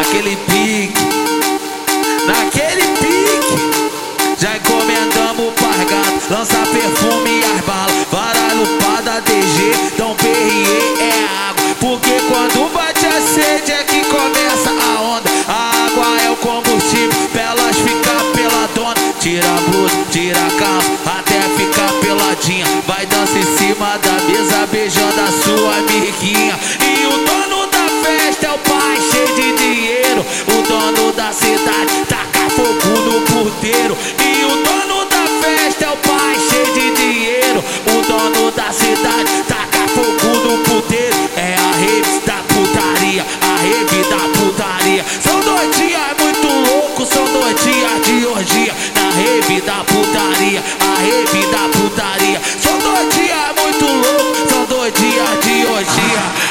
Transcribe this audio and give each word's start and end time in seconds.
naquele 0.00 0.34
pique, 0.34 0.94
naquele 2.26 2.82
pique. 2.96 4.38
Já 4.38 4.56
encomendamos 4.56 5.48
o 5.48 5.52
pargato, 5.52 6.32
lança 6.32 6.56
perfume 6.72 7.40
e 7.40 7.44
as 7.44 7.60
balas. 7.66 7.99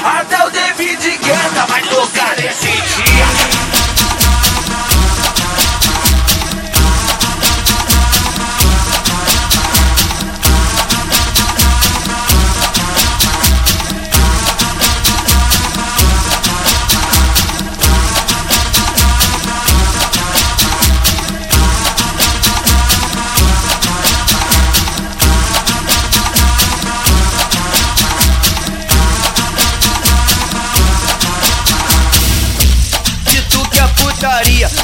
I 0.01 0.23
know 0.31 0.58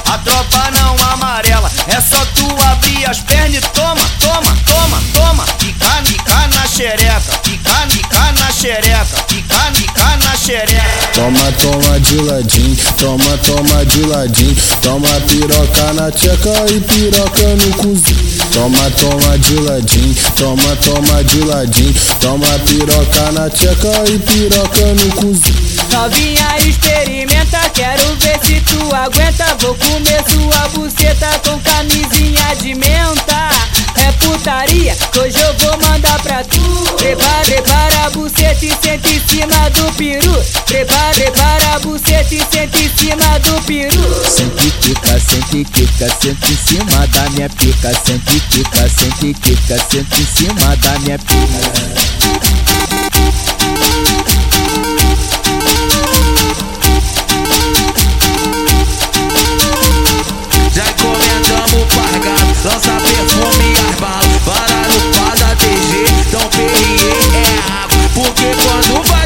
a 0.06 0.18
tropa 0.20 0.72
não 0.72 0.96
amarela. 1.12 1.72
É 1.88 2.02
só 2.02 2.24
tu 2.36 2.48
abrir 2.72 3.06
as 3.10 3.20
pernas 3.20 3.56
e 3.56 3.62
toma, 3.62 4.02
toma, 4.20 4.58
toma, 4.66 5.04
toma. 5.14 5.46
Fica, 5.60 5.90
fica 6.06 6.48
na 6.48 6.68
xereca, 6.68 7.22
fica, 7.44 7.76
fica 7.90 8.32
na 8.34 8.52
xereca, 8.52 9.18
fica, 9.28 9.72
fica 9.74 10.18
na 10.18 10.36
xereca. 10.38 11.08
Toma, 11.14 11.52
toma 11.54 12.00
de 12.00 12.18
ladinho, 12.22 12.76
toma, 12.98 13.38
toma 13.38 13.86
de 13.86 14.02
ladinho. 14.06 14.56
Toma 14.82 15.10
piroca 15.22 15.94
na 15.94 16.12
tcheca 16.12 16.72
e 16.72 16.80
piroca 16.82 17.48
no 17.56 17.74
cozinho. 17.78 18.46
Toma, 18.52 18.92
toma 18.92 19.38
de 19.40 19.56
ladinho, 19.56 20.16
toma, 20.36 20.76
toma 20.78 21.24
de 21.24 21.40
ladinho. 21.46 21.94
Toma 22.20 22.60
piroca 22.66 23.32
na 23.32 23.50
tcheca 23.50 24.04
e 24.12 24.20
piroca 24.20 24.86
no 24.94 25.16
cozinho. 25.16 25.75
Novinha 25.92 26.58
experimenta, 26.60 27.60
quero 27.74 28.16
ver 28.18 28.40
se 28.44 28.60
tu 28.62 28.96
aguenta. 28.96 29.56
Vou 29.60 29.76
comer 29.76 30.24
sua 30.30 30.68
buceta 30.70 31.28
com 31.46 31.60
camisinha 31.60 32.56
de 32.62 32.76
menta. 32.76 33.50
É 33.98 34.12
putaria, 34.14 34.96
hoje 35.18 35.40
eu 35.40 35.54
vou 35.60 35.78
mandar 35.88 36.20
pra 36.22 36.44
tu. 36.44 36.62
Prepara, 36.98 37.46
prepara 37.46 38.06
a 38.06 38.10
buceta 38.12 38.66
e 38.66 38.70
senta 38.70 39.10
em 39.10 39.20
cima 39.28 39.70
do 39.72 39.92
peru. 39.94 40.46
Prepara, 40.66 41.14
prepara 41.14 41.76
a 41.76 41.80
buceta 41.80 42.36
e 42.36 42.40
senta 42.40 42.78
em 42.78 42.90
cima 42.98 43.40
do 43.40 43.62
peru. 43.64 44.24
Sente 44.30 44.72
quica, 44.82 45.20
sente 45.20 45.64
quica, 45.72 46.08
sente 46.22 46.52
em 46.52 46.58
cima 46.58 47.08
da 47.08 47.30
minha 47.32 47.50
pica. 47.50 47.92
Sente 48.06 48.40
quica, 48.52 48.90
sente 48.90 49.34
quica, 49.42 49.78
sente 49.90 50.22
em 50.22 50.26
cima 50.26 50.76
da 50.78 51.00
minha 51.00 51.18
pica. 51.20 53.15
quando 68.64 69.04
vai 69.10 69.25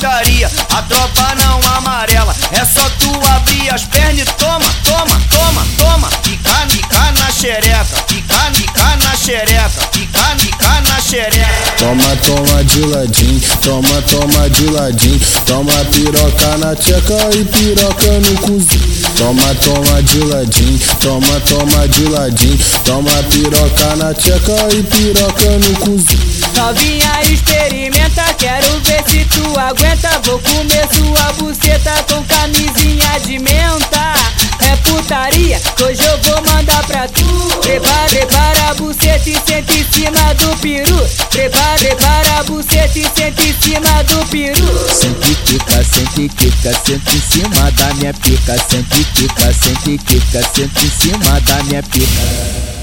putaria, 0.00 0.50
a 0.70 0.82
tropa 0.82 1.34
não 1.34 1.60
amarela. 1.76 2.34
É 2.52 2.64
só 2.64 2.88
tu 2.98 3.10
abrir 3.36 3.72
as 3.72 3.84
pernas 3.84 4.20
e 4.20 4.24
toma, 4.24 4.64
toma, 4.82 5.20
toma, 5.28 5.66
toma. 5.76 6.10
Fica, 6.22 6.66
fica 6.68 7.12
na 7.12 7.30
xereca, 7.30 7.84
fica, 8.08 8.34
fica 8.54 8.96
na 8.96 9.14
xereca, 9.14 9.70
fica, 9.92 10.36
fica 10.38 10.80
na 10.88 11.00
xereca. 11.00 11.72
Toma, 11.76 12.16
toma 12.24 12.64
de 12.64 12.80
ladinho, 12.86 13.40
toma, 13.62 14.02
toma 14.02 14.48
de 14.48 14.70
ladinho. 14.70 15.20
Toma 15.44 15.84
piroca 15.92 16.56
na 16.56 16.74
tcheca 16.74 17.36
e 17.36 17.44
piroca 17.44 18.12
no 18.20 18.40
cozinho. 18.40 19.10
Toma, 19.16 19.54
toma 19.56 20.02
de 20.02 20.18
ladinho, 20.20 20.78
toma, 21.00 21.40
toma 21.40 21.88
de 21.88 22.04
ladinho. 22.08 22.58
Toma 22.84 23.22
piroca 23.24 23.96
na 23.96 24.14
tcheca 24.14 24.74
e 24.74 24.82
piroca 24.82 25.50
no 25.58 25.76
cozinho. 25.80 26.29
Novinha 26.60 27.22
experimenta, 27.22 28.22
quero 28.34 28.78
ver 28.80 29.02
se 29.08 29.24
tu 29.24 29.58
aguenta. 29.58 30.20
Vou 30.24 30.38
comer 30.40 30.86
sua 30.92 31.32
buceta 31.32 31.90
com 32.06 32.22
camisinha 32.24 33.18
de 33.20 33.38
menta. 33.38 34.14
É 34.60 34.76
putaria, 34.84 35.58
hoje 35.82 36.02
eu 36.04 36.18
vou 36.18 36.52
mandar 36.52 36.84
pra 36.84 37.08
tu. 37.08 37.24
Prepara, 37.62 38.08
prepara 38.10 38.68
a 38.68 38.74
buceta 38.74 39.30
e 39.30 39.34
senta 39.34 39.72
em 39.72 39.84
cima 39.90 40.34
do 40.34 40.54
peru. 40.58 41.08
Prepara, 41.30 41.78
prepara 41.78 42.40
a 42.40 42.42
buceta 42.44 42.98
e 42.98 43.04
senta 43.04 43.42
em 43.42 43.54
cima 43.54 44.04
do 44.04 44.26
peru. 44.26 44.88
Sente 44.94 45.34
quica, 45.46 45.82
sente 45.82 46.28
quica, 46.28 46.72
sente 46.84 47.16
em 47.16 47.20
cima 47.20 47.70
da 47.70 47.94
minha 47.94 48.12
pica. 48.12 48.56
Sente 48.68 49.04
quica, 49.14 49.54
sente 49.54 49.96
quica, 50.04 50.42
sente 50.54 50.86
em 50.86 50.90
cima 50.90 51.40
da 51.40 51.62
minha 51.64 51.82
pica. 51.82 52.79